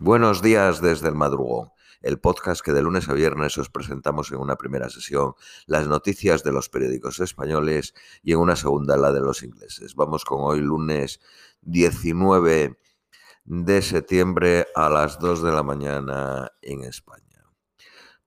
[0.00, 4.38] Buenos días desde el madrugón, el podcast que de lunes a viernes os presentamos en
[4.38, 5.34] una primera sesión
[5.66, 9.96] las noticias de los periódicos españoles y en una segunda la de los ingleses.
[9.96, 11.18] Vamos con hoy lunes
[11.62, 12.78] 19
[13.44, 17.44] de septiembre a las 2 de la mañana en España.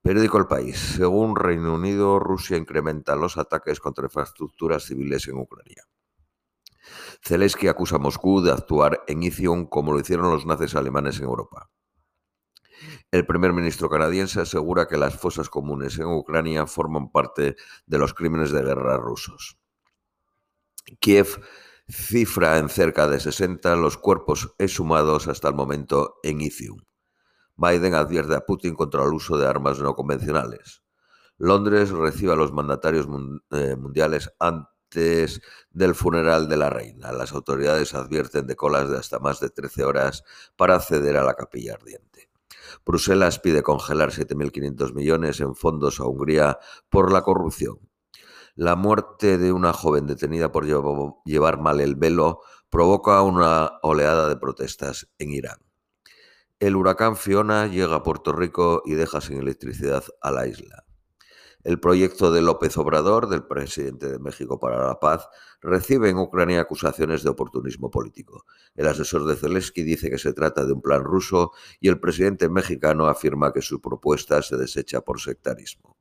[0.02, 0.78] Periódico El País.
[0.78, 5.86] Según Reino Unido, Rusia incrementa los ataques contra infraestructuras civiles en Ucrania.
[7.22, 11.24] Zelensky acusa a Moscú de actuar en Izium como lo hicieron los nazis alemanes en
[11.24, 11.70] Europa.
[13.10, 18.14] El primer ministro canadiense asegura que las fosas comunes en Ucrania forman parte de los
[18.14, 19.58] crímenes de guerra rusos.
[20.98, 21.40] Kiev
[21.88, 26.80] cifra en cerca de 60 los cuerpos exhumados hasta el momento en Izium.
[27.56, 30.82] Biden advierte a Putin contra el uso de armas no convencionales.
[31.38, 33.06] Londres recibe a los mandatarios
[33.50, 34.32] eh, mundiales
[34.94, 37.12] del funeral de la reina.
[37.12, 40.24] Las autoridades advierten de colas de hasta más de 13 horas
[40.56, 42.30] para acceder a la capilla ardiente.
[42.84, 46.58] Bruselas pide congelar 7.500 millones en fondos a Hungría
[46.88, 47.78] por la corrupción.
[48.54, 50.66] La muerte de una joven detenida por
[51.24, 55.58] llevar mal el velo provoca una oleada de protestas en Irán.
[56.60, 60.84] El huracán Fiona llega a Puerto Rico y deja sin electricidad a la isla.
[61.64, 65.28] El proyecto de López Obrador, del presidente de México para la Paz,
[65.60, 68.46] recibe en Ucrania acusaciones de oportunismo político.
[68.74, 72.48] El asesor de Zelensky dice que se trata de un plan ruso y el presidente
[72.48, 75.96] mexicano afirma que su propuesta se desecha por sectarismo.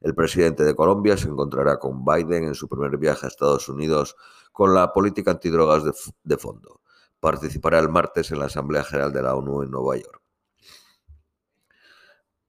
[0.00, 4.16] El presidente de Colombia se encontrará con Biden en su primer viaje a Estados Unidos
[4.50, 5.92] con la política antidrogas de,
[6.24, 6.80] de fondo.
[7.20, 10.20] Participará el martes en la Asamblea General de la ONU en Nueva York.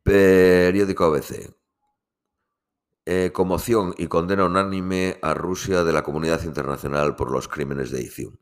[0.01, 1.60] Periódico ABC.
[3.13, 8.01] Eh, conmoción y condena unánime a Rusia de la comunidad internacional por los crímenes de
[8.01, 8.37] Izium.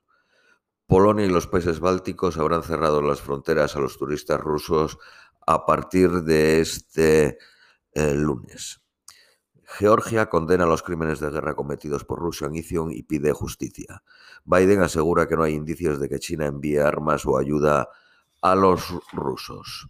[0.86, 5.00] Polonia y los países bálticos habrán cerrado las fronteras a los turistas rusos
[5.48, 7.40] a partir de este
[7.94, 8.84] eh, lunes.
[9.64, 14.04] Georgia condena los crímenes de guerra cometidos por Rusia en Izium y pide justicia.
[14.46, 17.90] Biden asegura que no hay indicios de que China envíe armas o ayuda
[18.44, 19.90] a los rusos.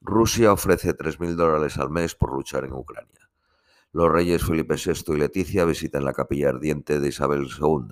[0.00, 3.19] Rusia ofrece 3.000 dólares al mes por luchar en Ucrania.
[3.92, 7.88] Los reyes Felipe VI y Leticia visitan la capilla ardiente de Isabel II.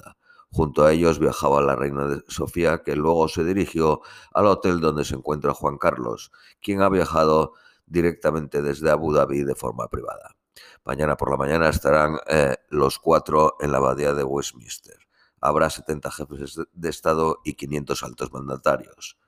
[0.51, 4.01] Junto a ellos viajaba la reina Sofía, que luego se dirigió
[4.33, 6.31] al hotel donde se encuentra Juan Carlos,
[6.63, 7.55] quien ha viajado
[7.87, 10.37] directamente desde Abu Dhabi de forma privada.
[10.85, 14.97] Mañana por la mañana estarán eh, los cuatro en la abadía de Westminster.
[15.41, 19.19] Habrá 70 jefes de Estado y 500 altos mandatarios.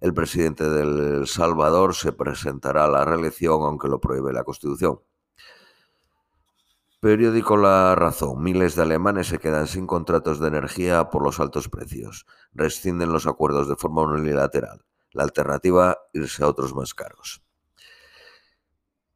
[0.00, 5.00] El presidente de El Salvador se presentará a la reelección aunque lo prohíbe la Constitución.
[7.04, 8.42] Periódico La Razón.
[8.42, 12.24] Miles de alemanes se quedan sin contratos de energía por los altos precios.
[12.54, 14.86] Rescinden los acuerdos de forma unilateral.
[15.12, 17.42] La alternativa, irse a otros más caros.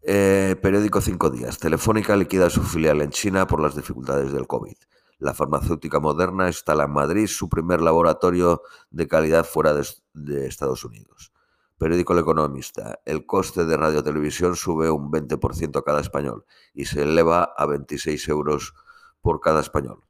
[0.02, 1.56] Eh, periódico Cinco Días.
[1.56, 4.76] Telefónica liquida su filial en China por las dificultades del COVID.
[5.18, 8.60] La farmacéutica moderna instala en Madrid su primer laboratorio
[8.90, 9.72] de calidad fuera
[10.12, 11.32] de Estados Unidos.
[11.78, 12.98] Periódico El Economista.
[13.04, 16.44] El coste de radio-televisión sube un 20% cada español
[16.74, 18.74] y se eleva a 26 euros
[19.20, 20.02] por cada español.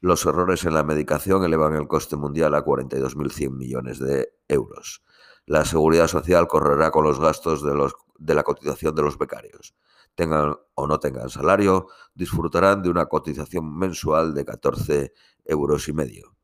[0.00, 5.02] Los errores en la medicación elevan el coste mundial a 42.100 millones de euros.
[5.46, 9.74] La seguridad social correrá con los gastos de, los, de la cotización de los becarios.
[10.14, 15.14] Tengan o no tengan salario, disfrutarán de una cotización mensual de 14
[15.46, 16.37] euros y medio.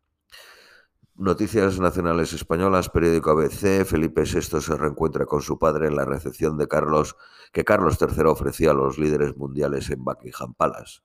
[1.16, 6.58] Noticias Nacionales Españolas, periódico ABC, Felipe VI se reencuentra con su padre en la recepción
[6.58, 7.14] de Carlos
[7.52, 11.02] que Carlos III ofrecía a los líderes mundiales en Buckingham Palace.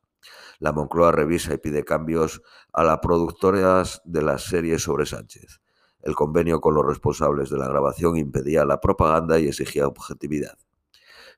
[0.58, 2.42] La Moncloa revisa y pide cambios
[2.74, 5.62] a las productoras de las series sobre Sánchez.
[6.02, 10.58] El convenio con los responsables de la grabación impedía la propaganda y exigía objetividad.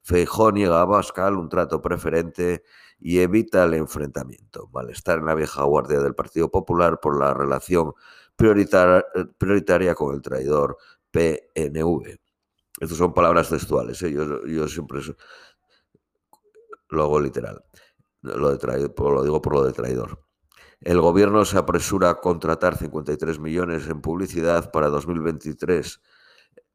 [0.02, 2.64] Feijó niega a Bascal un trato preferente
[3.02, 4.70] y evita el enfrentamiento.
[4.72, 7.94] Malestar en la vieja guardia del Partido Popular por la relación
[8.36, 10.78] prioritaria con el traidor
[11.10, 12.20] PNV.
[12.80, 14.14] Estas son palabras textuales, ¿eh?
[14.14, 15.02] yo, siempre
[16.90, 17.64] lo hago literal.
[18.22, 20.20] Lo, de lo digo por lo de traidor.
[20.80, 26.02] El gobierno se apresura a contratar 53 millones en publicidad para 2023,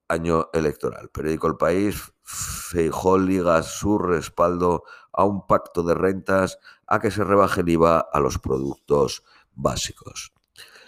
[0.08, 1.08] año electoral.
[1.10, 4.82] Periódico El País, Feijó liga su respaldo
[5.12, 6.58] a un pacto de rentas
[6.88, 9.22] a que se rebaje el IVA a los productos
[9.54, 10.32] básicos.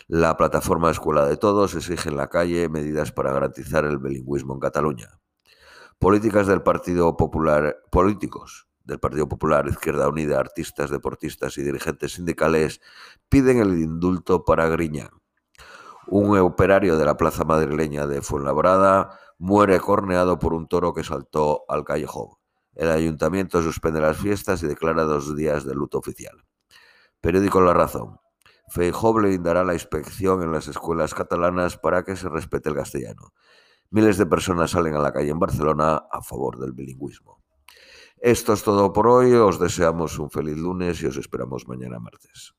[0.08, 4.60] La plataforma Escuela de Todos exige en la calle medidas para garantizar el bilingüismo en
[4.60, 5.20] Cataluña.
[6.00, 12.80] Políticas del Partido Popular, políticos del Partido Popular, Izquierda Unida, artistas, deportistas y dirigentes sindicales
[13.28, 15.10] piden el indulto para Griñán.
[16.08, 21.64] Un operario de la plaza madrileña de Fuenlabrada muere corneado por un toro que saltó
[21.68, 22.30] al callejón.
[22.74, 26.44] El ayuntamiento suspende las fiestas y declara dos días de luto oficial.
[27.20, 28.20] Periódico La Razón.
[28.68, 33.32] Feijóo blindará la inspección en las escuelas catalanas para que se respete el castellano.
[33.90, 37.42] Miles de personas salen a la calle en Barcelona a favor del bilingüismo.
[38.18, 39.32] Esto es todo por hoy.
[39.34, 42.57] Os deseamos un feliz lunes y os esperamos mañana martes.